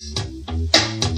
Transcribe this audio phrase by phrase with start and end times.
[0.00, 1.13] Música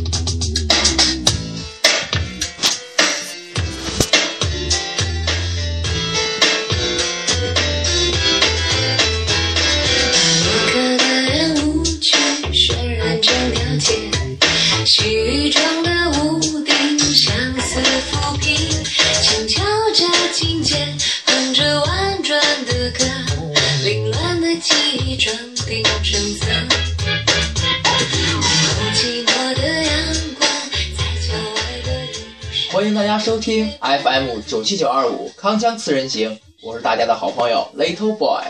[32.87, 38.45] 欢迎大家收听 FM 九七九二五康江四人行，我是大家的好朋友 Little Boy。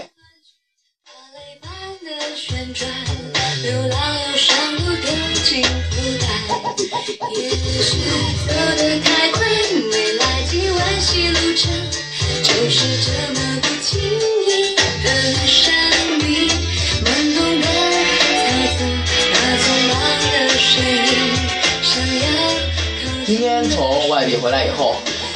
[23.27, 24.95] 今天从外地回来以后，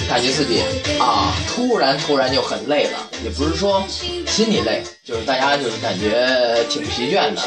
[0.09, 0.63] 感觉自己
[1.01, 7.43] 啊，突然突然就很累了，也不是说心里累，就是大家就是感觉挺疲倦的，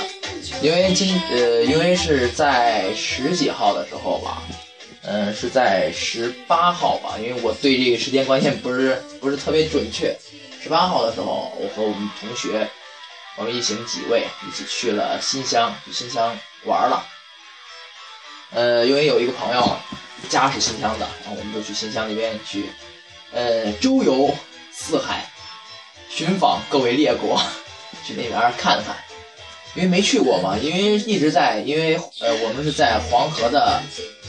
[0.62, 4.44] 因为今呃，因为是在十几号的时候吧，
[5.04, 10.14] 嗯，是在十八号吧，因为我对这个时间观念不是 不是特别准确。
[10.62, 12.70] 十八号的时候，我和我们同学，
[13.38, 17.06] 我们一行几位一起去了新乡，去新乡玩了。
[18.52, 19.78] 呃，因为有一个朋友。
[20.30, 22.66] 家是新乡的，然后我们就去新乡那边去，
[23.32, 24.34] 呃，周游
[24.72, 25.30] 四海，
[26.10, 27.40] 寻访各位列国，
[28.06, 28.96] 去那边看看，
[29.76, 33.82] 因为没去过嘛，因为一直在，因为呃，我们是在黄河的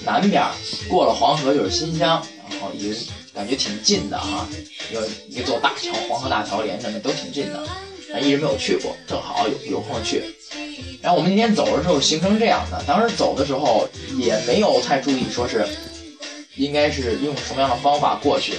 [0.04, 0.42] 南边，
[0.88, 2.94] 过了黄河就是新乡，然后也
[3.32, 4.46] 感觉挺近的哈，
[4.92, 7.66] 有一座大桥，黄河大桥连着，那都挺近的，
[8.20, 10.22] 一直没有去过，正好有有空去。
[11.02, 15.66] 然后我们那天走的时候行程这样的，当时走的时候也没有太注意，说是
[16.56, 18.54] 应该是用什么样的方法过去。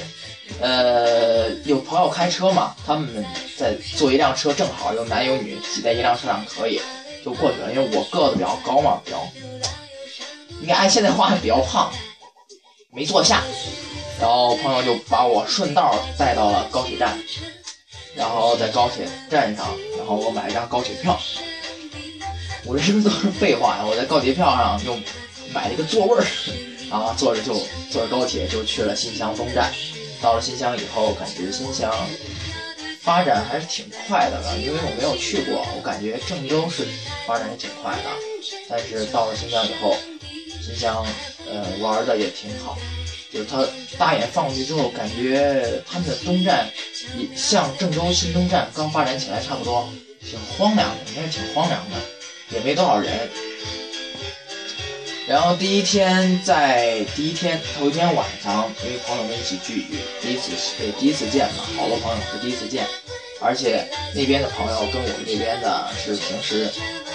[0.62, 3.26] 呃，有朋友开车嘛，他们
[3.58, 6.80] 在坐一辆车，正好有男有女挤在一辆车上，可以
[7.24, 7.72] 就过去了。
[7.74, 9.28] 因为我个子比较高嘛，比较
[10.62, 11.92] 应该按现在话比较胖，
[12.94, 13.42] 没坐下。
[14.22, 17.18] 然后朋友就把我顺道带到了高铁站，
[18.16, 19.68] 然后在高铁站上，
[19.98, 21.20] 然后我买了张高铁票。
[22.64, 23.86] 我这是不是都是废话呀？
[23.86, 24.98] 我在高铁票上又
[25.54, 26.26] 买了一个座位儿，
[26.90, 27.54] 啊，坐着就
[27.92, 29.72] 坐着高铁就去了新乡东站。
[30.22, 31.94] 到了新乡以后，感觉新乡
[33.02, 36.88] 发展还是挺快的了，因为我没有去过，我感觉郑州是
[37.28, 38.10] 发展也挺快的。
[38.68, 39.96] 但是到了新乡以后，
[40.60, 41.06] 新乡
[41.48, 42.76] 呃玩的也挺好，
[43.36, 46.70] 就是他大眼放过去之后，感觉他们的东站
[47.18, 49.90] 也像郑州新东站刚发展起来差不多，
[50.22, 51.98] 挺荒凉的，应该是挺荒凉的。
[52.52, 53.12] 也没多少人，
[55.28, 62.86] 然后第一天在第一天头一天晚上，因为朋友们一起聚聚，第一次呃第一次见嘛，好多朋友是第一次见，
[63.42, 66.70] 而且那边的朋友跟我们这边的是平时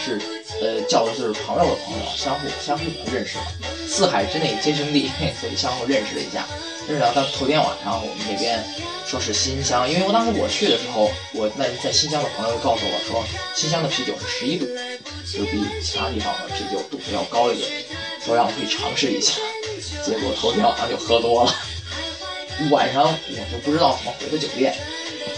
[0.05, 0.21] 是
[0.61, 3.45] 呃叫的就是朋友的朋友，相互相互不认识嘛，
[3.91, 6.47] 四海之内皆兄弟，所以相互认识了一下。
[6.87, 8.65] 认识到他头天晚上我们这边
[9.05, 13.25] 说是新乡，因为我当时我去的时候，我那在新乡的朋友告诉我说，
[13.55, 14.67] 新乡的啤酒是十一度。
[15.33, 17.71] 就比其他地方的啤酒度数要高一点，
[18.25, 19.34] 说让我去尝试一下，
[20.05, 21.55] 结果头天晚上就喝多了，
[22.71, 24.75] 晚上我就不知道怎么回的酒店，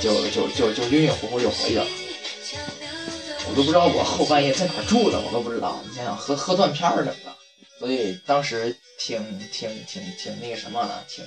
[0.00, 1.86] 就就就就晕晕乎乎就回去了，
[3.50, 7.36] 我都不知道我后半夜在哪住的，我都不知道，你想想喝喝断片儿什么的，
[7.82, 9.19] 所以当时挺
[9.50, 11.25] 挺挺挺那个什么的，挺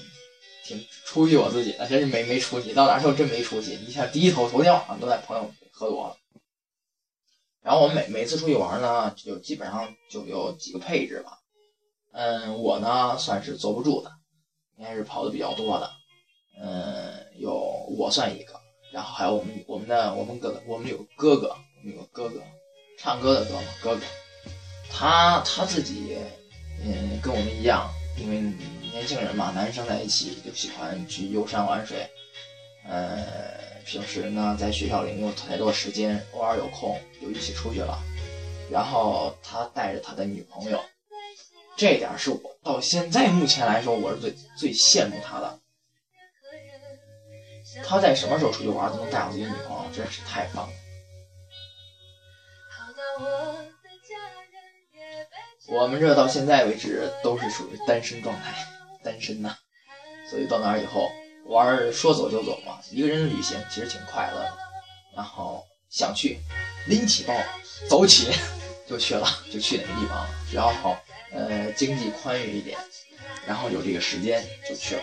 [0.64, 6.16] 挺出息我自己的，真是没没出息，到哪时候真没出息，一下第一头头天晚上都在朋友喝多了。
[7.62, 11.38] 然后我们每每次出去玩呢，就基本上就有几个配置吧。
[12.14, 14.10] 嗯，我呢算是坐不住的，
[14.78, 15.92] 应该是跑的比较多的。
[16.62, 17.54] 嗯，有
[17.98, 18.54] 我算一个，
[18.94, 22.42] 然后还有我们我们的我们哥我们有哥哥，我们有个哥哥，
[22.98, 24.06] 唱歌的哥哥哥，
[24.90, 26.05] 他他自己
[27.25, 28.38] 跟我们一样，因为
[28.92, 32.07] 年轻人嘛，男生在一起就喜欢去游山玩水，
[32.88, 33.66] 呃。
[33.86, 38.01] 平时呢，在学校里没有太多时间，偶尔有空就一起出去了。
[38.68, 40.83] 然后他带着他的女朋友，
[41.77, 45.60] 这点是我到现在目前来说，我是最最羡慕他的。
[47.83, 50.74] 他在什么时候出去玩都能带上自己女朋友，真是太棒了。
[55.67, 58.53] 我们这到现在为止都是属于单身状态，
[59.03, 59.56] 单身呐，
[60.29, 61.09] 所以到那儿以后。
[61.47, 64.57] 玩说走就走嘛，一个人旅行其实挺快乐的。
[65.15, 66.39] 然后想去，
[66.88, 67.35] 拎起包
[67.88, 68.31] 走起，
[68.89, 70.97] 就去了，就去哪个地方，只要好，
[71.31, 72.75] 呃，经济宽裕一点，
[73.45, 75.01] 然后有这个时间就去了。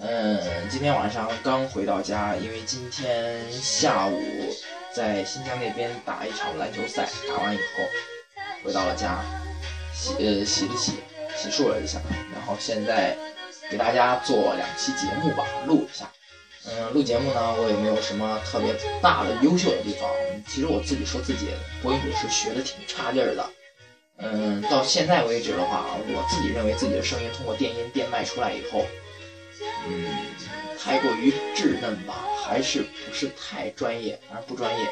[0.00, 4.22] 嗯，今天晚上刚回到家，因为今天下午
[4.92, 9.24] 在新疆那边打一场篮球赛，打完以后回到了家，
[9.92, 10.92] 洗呃洗了洗，
[11.36, 12.00] 洗漱了一下，
[12.34, 13.16] 然后现在
[13.70, 16.10] 给大家做两期节目吧，录一下。
[16.66, 20.10] 嗯，录节目呢，我也没有什么特别大的优秀的地方。
[20.46, 21.48] 其实我自己说自己
[21.82, 23.50] 播音主持学的挺差劲儿的。
[24.18, 28.84] 嗯，到现在为止的话，我自己认为自己的声音通过电音电麦出来以后。
[29.88, 30.06] 嗯，
[30.78, 34.86] 太过于稚嫩吧，还是不是太专业，反正不专业。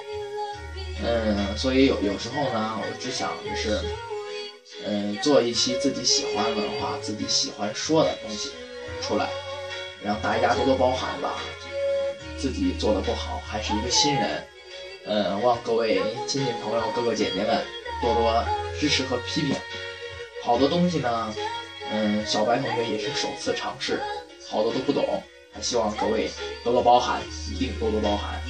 [1.04, 3.78] 嗯，所以有有时候呢，我只想就是，
[4.86, 8.50] 嗯，做一期自己喜欢的话，自己喜欢说的东西
[9.02, 9.28] 出来，
[10.02, 11.38] 让大家多多包涵吧。
[12.38, 14.46] 自己做的不好，还是一个新人，
[15.06, 17.64] 嗯，望各位亲戚朋友、哥哥姐姐们
[18.00, 18.44] 多多
[18.78, 19.56] 支持和批评。
[20.44, 21.34] 好多东西呢，
[21.90, 24.00] 嗯，小白同学也是首次尝试。
[24.48, 25.22] 好多都不懂，
[25.52, 26.30] 还希望各位
[26.62, 27.20] 多多包涵，
[27.52, 28.40] 一定多多包涵。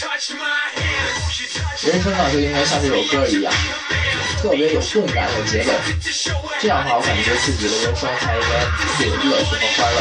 [0.00, 0.06] 人
[2.00, 3.52] 生呢，就应该像这首歌一样，
[4.40, 5.72] 特别有动感、有节奏。
[6.60, 8.62] 这样的话，我感觉自己的人生才应该
[8.94, 9.98] 最有乐趣和欢乐。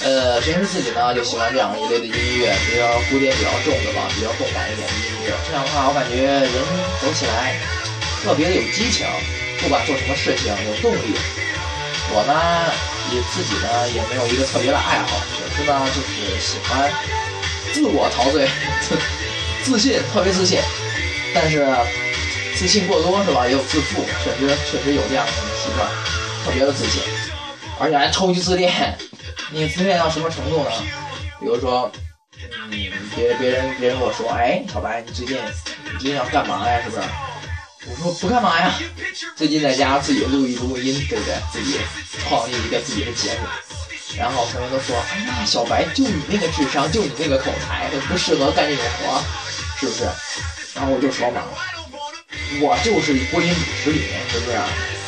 [0.00, 5.36] 呃，平时自己呢就喜欢这样一类的音乐，比较古典、比较重的吧，比较动感一点的音乐。
[5.44, 6.48] 这样的话，我感觉人
[7.04, 7.60] 走起来
[8.24, 9.04] 特别的有激情，
[9.60, 11.12] 不管做什么事情有动力。
[12.16, 12.32] 我呢，
[13.12, 16.88] 也自己呢也没有一个特别的爱好，总之呢就是喜欢
[17.72, 18.48] 自我陶醉。
[18.82, 18.98] 自
[19.62, 20.58] 自信特别自信，
[21.34, 21.66] 但是
[22.56, 23.46] 自信过多是吧？
[23.46, 25.86] 也有自负，确实确实有这样的习惯，
[26.44, 27.02] 特别的自信，
[27.78, 28.96] 而且还超级自恋。
[29.52, 30.70] 你自恋到什么程度呢？
[31.38, 31.90] 比如说，
[32.70, 32.70] 嗯，
[33.14, 36.80] 别别人别人跟我说，哎，小白，你最近你最近要干嘛呀？
[36.82, 37.02] 是不是？
[37.90, 38.74] 我说不干嘛呀，
[39.36, 41.34] 最近在家自己录一录音，对不对？
[41.52, 41.76] 自己
[42.26, 43.46] 创立一个自己的节目。
[44.16, 49.22] 然后朋友都说，哎呀，小白就你那个智商，就你那个口才，都不适合干这种活。
[49.78, 50.04] 是不是？
[50.74, 51.42] 然后我就说嘛，
[52.60, 54.56] 我就是播音主持里面，是不是？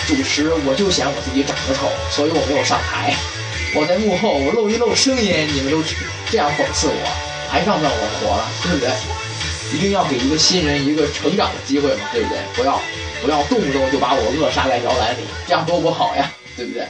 [0.06, 3.14] 主持我就嫌我自己长得丑，所以我没有上台。
[3.74, 5.82] 我在幕后，我露一露声音，你们都
[6.30, 7.08] 这样讽刺我，
[7.50, 8.48] 还让不让我活了？
[8.62, 8.90] 对不对？
[9.76, 12.38] 一定要给一个新人一个成长的机会嘛，对不对？
[12.54, 12.80] 不要
[13.22, 16.86] 不要动不动就把我扼杀在摇篮里，这样多不好呀，对不对？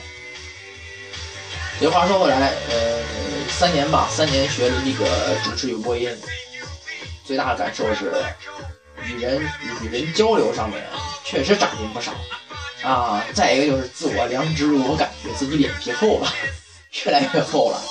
[1.83, 3.03] 这话说回来，呃，
[3.49, 5.05] 三年吧，三年学的那个
[5.43, 6.17] 主持与播音。
[7.25, 8.13] 最大的感受是，
[9.05, 9.43] 与人
[9.83, 10.81] 与人交流上面
[11.25, 12.13] 确实长进不少
[12.89, 13.25] 啊。
[13.35, 16.33] 再一个就是自我良知，我感觉自己脸皮厚了，
[17.05, 17.83] 越来越厚了。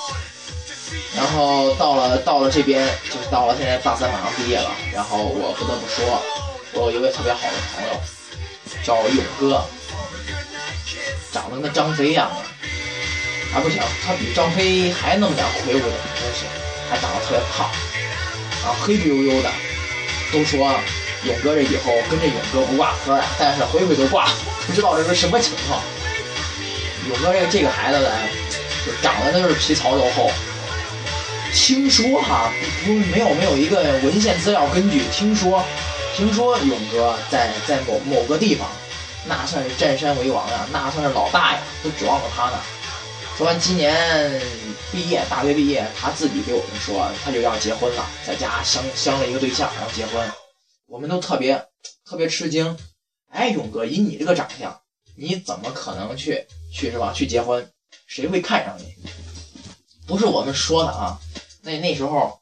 [1.14, 4.72] 然后到了到了这边，就是到了现在大三马上毕业了。
[4.94, 6.24] 然后我不得不说，
[6.82, 8.02] 我有一位特别好的朋友，
[8.86, 9.62] 叫勇哥，
[11.34, 12.61] 长得跟张飞一样的，
[13.54, 16.46] 还不行，他比张飞还那么点魁梧的，真是，
[16.90, 17.68] 还长得特别胖。
[18.64, 19.50] 啊，黑不悠悠的，
[20.32, 20.74] 都说
[21.26, 24.30] 勇哥这以后跟着勇哥不挂科呀，但是回回都挂，
[24.66, 25.82] 不知道这是什么情况。
[27.10, 28.10] 勇哥这这个孩子呢，
[28.86, 30.32] 就长得就是皮糙肉厚。
[31.54, 32.54] 听说哈，
[32.86, 35.62] 不没有没有一个文献资料根据，听说
[36.16, 38.70] 听说勇哥在在某某个地方，
[39.26, 42.54] 那算是占山为王呀，那算是老大呀，都指望着他呢。
[43.38, 44.40] 说完今年
[44.92, 50.32] 毕业，大学毕业，他自己给我们说，他就要结婚了，在家相相了一个对象，然后结婚。
[50.86, 51.66] 我们都特别
[52.06, 52.78] 特别吃惊。
[53.30, 54.80] 哎，勇哥，以你这个长相，
[55.16, 57.14] 你怎么可能去去是吧？
[57.14, 57.68] 去结婚，
[58.06, 58.94] 谁会看上你？
[60.06, 61.18] 不是我们说的啊，
[61.62, 62.40] 那那时候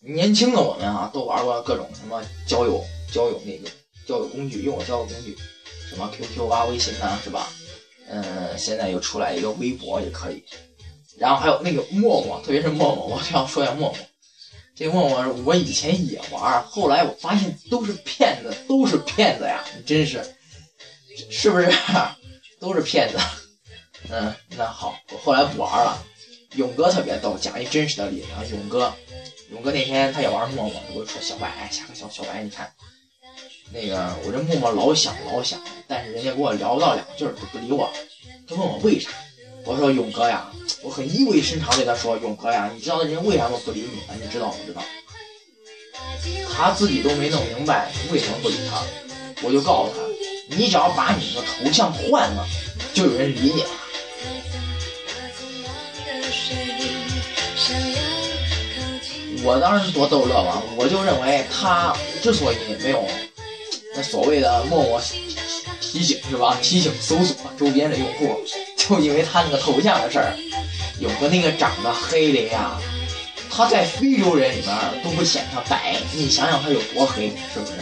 [0.00, 2.82] 年轻的我们啊，都玩过各种什么交友
[3.12, 3.68] 交友那个
[4.06, 5.36] 交友工具，用过交友工具，
[5.88, 7.50] 什么 QQ 啊、微信呐，是吧？
[8.10, 10.44] 嗯，现在又出来一个微博也可以，
[11.18, 13.98] 然后还有那个陌陌，特别是陌陌，我就要说一下陌陌。
[14.74, 19.62] 这陌陌我以前也玩，后来我发现都是骗子，都是骗子呀！
[19.86, 20.24] 真是，
[21.30, 21.70] 是不是？
[22.58, 23.18] 都是骗子。
[24.08, 26.02] 嗯，那好，我后来不玩了。
[26.56, 28.42] 勇哥特别逗，讲一真实的例子啊。
[28.50, 28.92] 勇哥，
[29.52, 32.72] 勇哥那天他也玩陌陌，我就说小白，下个小小白，你看。
[33.72, 37.88] 那个我这默默老想老想，但是人家跟我聊不到两句，就不理我。
[38.48, 39.10] 他问我为啥，
[39.64, 40.50] 我说勇哥呀，
[40.82, 44.14] 我很意味深长对他说，勇哥呀，你知道人家为什么不理你吗？
[44.20, 44.82] 你知道不知道？
[46.52, 48.82] 他自己都没弄明白为什么不理他，
[49.42, 52.46] 我就告诉他，你只要把你的头像换了，
[52.92, 53.68] 就有人理你了。
[59.42, 60.62] 我当时多逗乐嘛！
[60.76, 63.02] 我就认为他之所以没有
[63.94, 65.00] 那所谓的默默
[65.80, 66.56] 提醒是吧？
[66.62, 68.40] 提醒搜索周边的用户，
[68.76, 70.34] 就因为他那个头像的事儿，
[70.98, 72.78] 有个那个长得黑的呀，
[73.50, 74.68] 他在非洲人里面
[75.02, 77.72] 都不显他白，你想想他有多黑，是不是？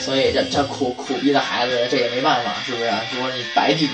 [0.00, 2.88] 所以这这苦苦逼的孩子，这也没办法，是不是？
[2.88, 3.92] 说你白弟弟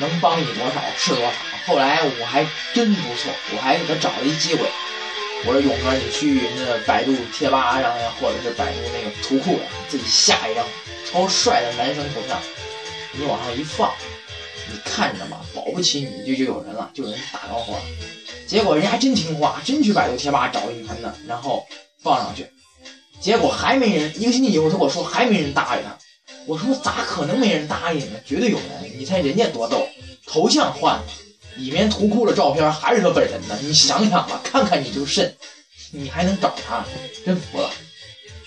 [0.00, 1.30] 能帮你多少是多少。
[1.66, 4.66] 后来我还真不错，我还给他找了一机会。
[5.46, 9.58] 我说勇哥，你去那百度贴吧上呀，或者是百度那个图库，
[9.88, 10.64] 自己下一张
[11.10, 12.40] 超帅的男生头像，
[13.12, 13.92] 你往上一放，
[14.72, 17.78] 你看着吧，保不齐你就就有人了，就有人打招呼了。
[18.46, 21.66] 结果人家还真听话，真去百度贴吧找一盆的，然后
[22.02, 22.46] 放上去。
[23.20, 25.94] 结果还没人，一个星期以后他跟我说还没人搭理他。
[26.46, 28.18] 我说咋可能没人搭理呢？
[28.24, 28.98] 绝对有人！
[28.98, 29.86] 你猜人家多逗，
[30.26, 31.04] 头像换了。
[31.56, 35.34] 里面图库的照片还是他本人呢，你想想吧，看看你就渗，
[35.90, 36.84] 你还能找他，
[37.24, 37.70] 真服了。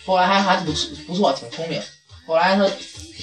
[0.06, 1.82] 后来还还不错，不错，挺聪明。
[2.26, 2.70] 后来他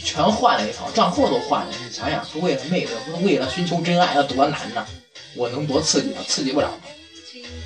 [0.03, 1.73] 全换了一套，账户都换了。
[1.83, 4.87] 你想想，是为了妹子，不为了寻求真爱，那多难呐！
[5.35, 6.23] 我能多刺激他？
[6.25, 6.71] 刺激不了。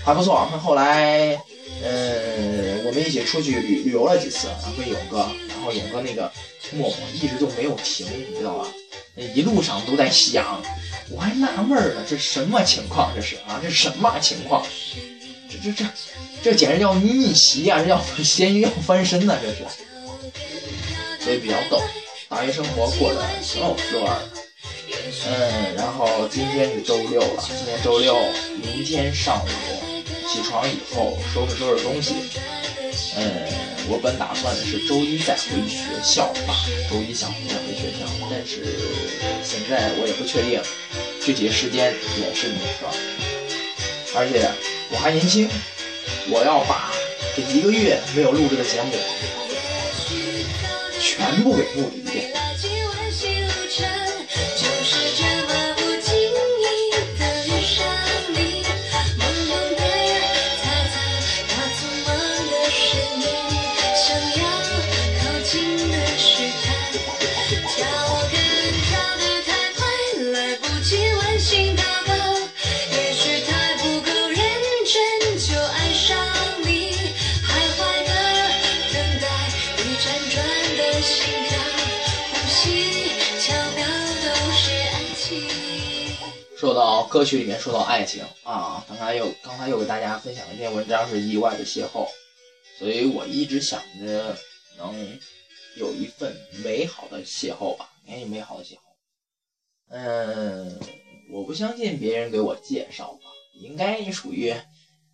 [0.05, 0.49] 还不错。
[0.51, 1.41] 他后来，
[1.83, 5.29] 呃，我们一起出去旅旅游了几次，跟勇哥，
[5.69, 6.33] 后勇哥那个
[6.73, 8.69] 陌陌一直就没有停，你知道吧？
[9.15, 10.63] 那一路上都在想。
[11.11, 13.13] 我还纳闷呢，这什么情况？
[13.15, 14.67] 这是啊，这什么情况？
[15.51, 15.85] 这这这
[16.43, 17.81] 这简直要逆袭啊！
[17.81, 19.65] 这叫咸鱼要翻身呢，这是。
[21.23, 21.83] 所以比较逗，
[22.29, 24.29] 大学生活过得挺有滋味的。
[25.29, 28.17] 嗯，然后今天是周六了，今天周六，
[28.63, 29.49] 明天上午
[30.27, 32.15] 起床以后收拾收拾东西。
[33.17, 33.25] 嗯，
[33.89, 36.55] 我本打算的是周一再回学校吧，
[36.91, 38.63] 周一想再回学校，但是
[39.43, 40.61] 现在我也不确定。
[41.21, 42.89] 具体时间也是那个，
[44.15, 44.49] 而且
[44.91, 45.47] 我还年轻，
[46.31, 46.91] 我要把
[47.37, 48.93] 这一个月没有录制的节目
[50.99, 52.38] 全部给录一遍。
[87.09, 92.07] 歌曲里面说到爱情啊，刚才又刚才又给大家分享了一篇文章，是意外的邂逅，
[92.79, 94.37] 所以我一直想着
[94.77, 95.19] 能
[95.77, 98.79] 有一份美好的邂逅吧，有美好的邂逅。
[99.89, 100.79] 嗯，
[101.33, 103.21] 我不相信别人给我介绍吧，
[103.55, 104.55] 应该属于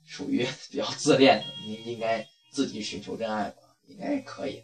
[0.05, 4.63] 属于比较自恋的，你应该自己寻求真爱吧，应该是可以的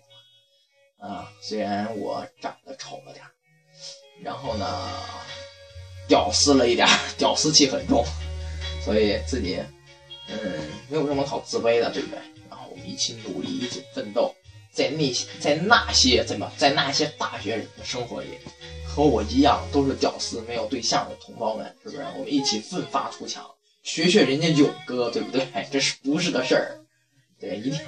[0.98, 1.08] 吧。
[1.08, 3.24] 啊，虽然我长得丑了点，
[4.20, 4.66] 然后呢。
[6.10, 6.86] 屌丝了一点，
[7.16, 8.04] 屌丝气很重，
[8.84, 9.58] 所以自己，
[10.28, 10.36] 嗯，
[10.88, 12.18] 没有什么好自卑的，对不对？
[12.50, 14.34] 然后我们一起努力，一起奋斗，
[14.72, 18.26] 在那些在那些怎么在那些大学的生活里，
[18.84, 22.04] 和我一样都是屌丝没有对象的同胞们，是不是？
[22.18, 23.44] 我们一起奋发图强，
[23.84, 25.46] 学学人家勇哥，对不对？
[25.70, 26.76] 这是不是个事儿？
[27.40, 27.78] 对，一定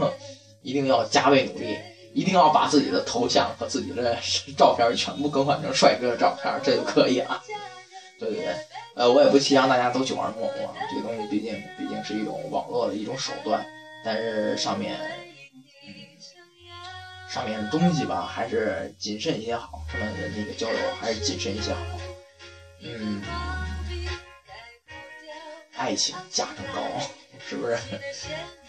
[0.62, 1.76] 一定要加倍努力，
[2.14, 4.16] 一定要把自己的头像和自己的
[4.56, 7.42] 照片全部更换成帅哥的照片，这就可以了。
[8.22, 8.54] 对对对，
[8.94, 13.64] 呃，我也不希望大家都去玩陌陌，这个东西毕竟毕竟是一种网络的一种手段，
[14.04, 14.96] 但是上面，
[15.84, 15.92] 嗯，
[17.28, 21.80] 上面的东西吧，还是谨慎一些好，上面的那个交流还是谨慎一些好，
[22.80, 23.20] 嗯，
[25.74, 26.80] 爱情价更高，
[27.44, 27.76] 是不是？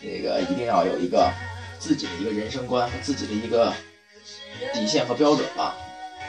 [0.02, 1.32] 这个一定要有一个
[1.78, 3.72] 自己的一个人生观和自己的一个
[4.74, 5.76] 底线和标准吧，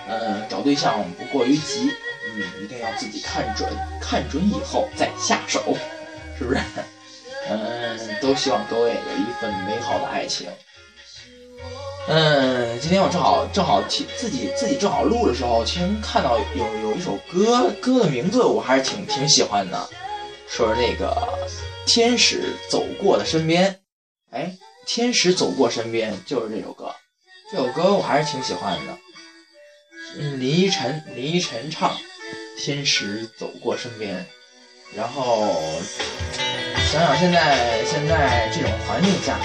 [0.08, 1.90] 嗯，找对象不过于急。
[2.36, 3.68] 你，一定要自己看准，
[4.00, 5.76] 看准以后再下手，
[6.38, 6.60] 是不是？
[7.48, 10.48] 嗯，都希望各位有一份美好的爱情。
[12.08, 19.88] 嗯，今天我正好正好听自己自己正好录的时候，其实看到有有一首歌，歌的名字我还是挺挺喜欢的，
[20.48, 21.16] 说是那个
[21.86, 23.80] 天使走过的身边，
[24.30, 26.94] 哎，天使走过身边就是这首歌，
[27.50, 28.98] 这首歌我还是挺喜欢的。
[30.18, 31.94] 嗯，林依晨林依晨唱。
[32.56, 34.24] 天使走过身边，
[34.96, 35.52] 然后
[36.90, 39.38] 想想现在现在这种环境下，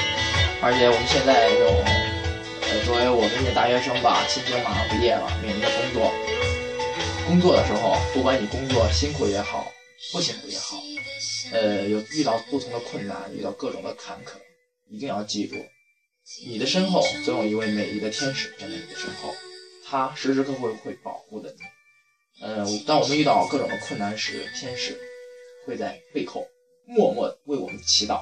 [0.61, 1.83] 而且我们现在这种
[2.61, 6.11] 呃，作为我们这些大学生吧，新生马上毕业了，面临着工作，
[7.27, 9.71] 工作的时候，不管你工作辛苦也好，
[10.13, 10.77] 不辛苦也好，
[11.51, 14.37] 呃，有遇到不同的困难，遇到各种的坎坷，
[14.87, 15.55] 一定要记住，
[16.47, 19.33] 你的身后总有一位美丽的天使站在你的身后，
[19.89, 21.57] 他时时刻刻会保护着你。
[22.41, 24.97] 呃，当我们遇到各种的困难时，天使
[25.65, 26.45] 会在背后
[26.85, 28.21] 默默为我们祈祷。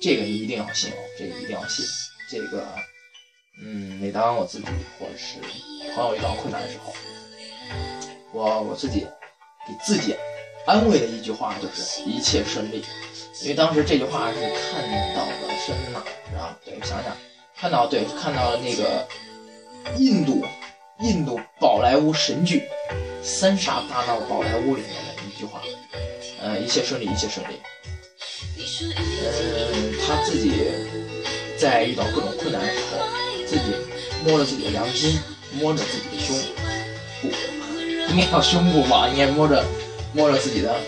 [0.00, 1.84] 这个一定要信哦，这个一定要信。
[2.30, 2.66] 这个，
[3.62, 4.64] 嗯，每当我自己
[4.98, 5.38] 或者是
[5.94, 6.92] 朋友遇到困难的时候，
[8.32, 9.00] 我我自己
[9.66, 10.16] 给自己
[10.66, 12.84] 安慰的一句话就是一切顺利。
[13.42, 16.58] 因为当时这句话是看到的是哪儿啊？
[16.64, 17.16] 对，想想，
[17.56, 19.06] 看到对，看到了那个
[19.96, 20.44] 印度
[21.00, 22.62] 印度宝莱坞神剧。
[23.22, 25.62] 三傻大闹宝莱坞里面的一句话，
[26.40, 27.60] 呃，一切顺利，一切顺利。
[28.94, 29.32] 呃，
[30.06, 30.52] 他自己
[31.58, 33.06] 在遇到各种困难的时候，
[33.46, 33.62] 自己
[34.24, 35.20] 摸着自己的良心，
[35.52, 36.36] 摸着自己的胸
[37.20, 37.28] 部，
[38.10, 39.64] 应该叫胸部吧，应该摸着
[40.12, 40.80] 摸着自己的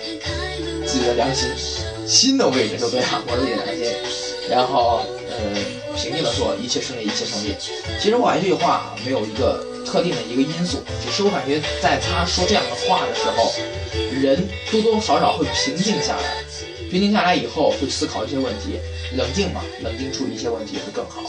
[0.86, 1.48] 自己的良心，
[2.12, 3.92] 心的位置就对了，摸着自己的良心，
[4.50, 5.00] 然后
[5.30, 5.36] 呃，
[5.96, 7.54] 平静的说一切顺利，一切顺利。
[8.00, 9.66] 其实我感觉这句话没有一个。
[9.84, 13.52] 特定的一个因素，只是我感觉在他说这样的话的时候，
[14.22, 16.44] 人多多少少会平静下来，
[16.88, 18.78] 平静下来以后会思考一些问题，
[19.16, 21.20] 冷静嘛，冷静处理一些问题会更好。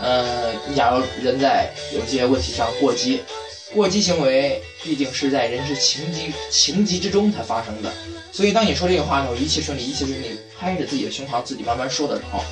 [0.00, 3.22] 呃，你假如人在有些问题上过激，
[3.72, 7.92] 过激行为毕竟是在人之情急情急之中才发生的，
[8.32, 12.42] 所以当你说这个话的时候，一切顺利，一切顺利，拍着自己的胸膛自己慢慢说的时候，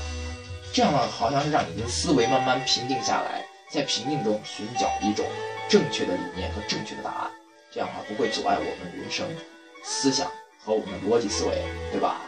[0.73, 3.45] 这样呢，好像是让你的思维慢慢平静下来。
[3.71, 5.27] 在平静中寻找一种
[5.69, 7.31] 正确的理念和正确的答案，
[7.71, 9.27] 这样的话不会阻碍我们人生
[9.85, 10.27] 思想
[10.65, 11.53] 和我们的逻辑思维，
[11.93, 12.23] 对吧？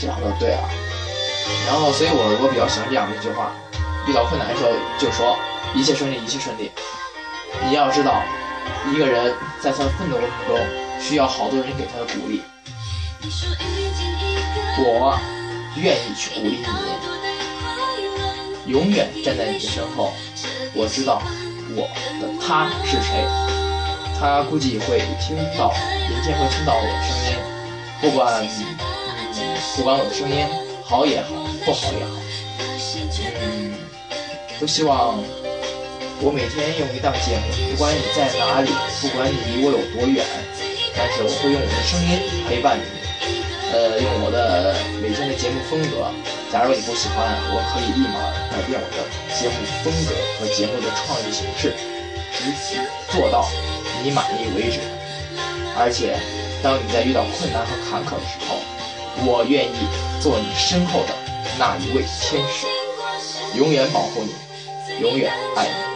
[0.00, 0.68] 这样就对了。
[1.68, 3.54] 然后，所以我我比较喜欢这样的一句话：
[4.08, 5.38] 遇到困难的时候就说
[5.76, 6.68] 一切顺利，一切顺利。
[7.64, 8.22] 你要知道，
[8.92, 10.58] 一个人在他奋斗过程中
[11.00, 12.42] 需要好多人给他的鼓励。
[14.78, 15.18] 我
[15.76, 16.58] 愿意去鼓励
[18.66, 20.12] 你，永远站在你的身后。
[20.74, 21.22] 我知道
[21.74, 21.88] 我
[22.20, 23.26] 的他是谁，
[24.18, 25.72] 他估计会听到，
[26.08, 27.36] 明天会听到我的声音，
[28.00, 28.42] 不管
[29.34, 30.46] 嗯，不管我的声音
[30.84, 31.28] 好也好，
[31.64, 32.10] 不好也好，
[33.40, 33.74] 嗯，
[34.58, 35.22] 都希望
[36.22, 38.70] 我每天用一档节目，不管你在哪里，
[39.02, 40.22] 不管你离我有多远，
[40.94, 42.86] 但是我会用我的声音陪伴你。
[43.74, 44.70] 呃，用我的
[45.02, 46.06] 每天的节目风格，
[46.46, 48.22] 假如你不喜欢，我可以立马
[48.54, 49.02] 改变我的
[49.34, 51.74] 节目风格和节目的创意形式，
[52.38, 52.78] 直至
[53.10, 53.50] 做到
[54.04, 54.78] 你满意为止。
[55.74, 56.14] 而且，
[56.62, 58.62] 当你在遇到困难和坎坷的时候，
[59.26, 59.74] 我愿意
[60.22, 61.10] 做你身后的
[61.58, 62.70] 那一位天使，
[63.58, 64.30] 永远保护你，
[65.02, 65.91] 永远爱你。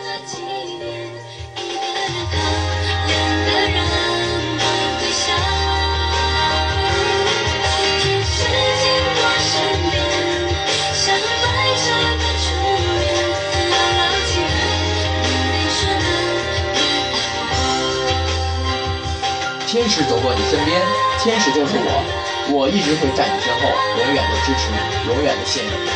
[19.86, 20.82] 天使走过你身边，
[21.22, 22.02] 天使就是我，
[22.50, 23.70] 我一直会在你身后，
[24.02, 25.70] 永远的支持你，永远的信任。
[25.78, 25.86] 你。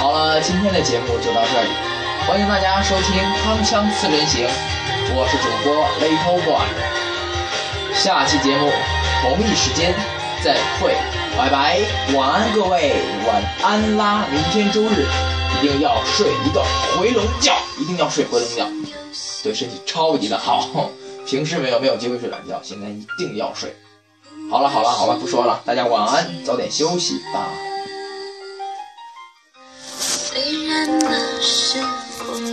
[0.00, 1.68] 好了，今天的节目就到这里，
[2.26, 4.48] 欢迎大家收听《铿锵四人行》，
[5.12, 6.64] 我是主播 Little Boy，
[7.92, 8.72] 下期节目
[9.20, 9.92] 同一时间
[10.42, 10.96] 再会，
[11.36, 11.76] 拜拜，
[12.16, 12.94] 晚安各位，
[13.28, 15.04] 晚安啦，明天周日
[15.60, 16.64] 一定要睡一个
[16.96, 18.64] 回笼觉，一定要睡回笼觉，
[19.44, 20.90] 对身体超级的好。
[21.30, 23.72] 平时没有没有机会睡懒觉现在一定要睡。
[24.50, 27.48] 好了好了好了不说了大家晚安早点休息吧。
[29.86, 31.78] 虽然那是
[32.26, 32.52] 我们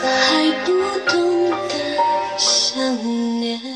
[0.00, 0.72] 还不
[1.10, 1.74] 懂得
[2.38, 2.80] 想
[3.38, 3.71] 念？